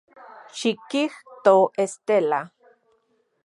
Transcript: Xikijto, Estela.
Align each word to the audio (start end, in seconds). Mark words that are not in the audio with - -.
Xikijto, 0.59 1.55
Estela. 1.85 2.41